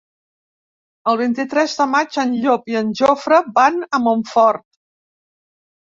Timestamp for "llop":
2.45-2.73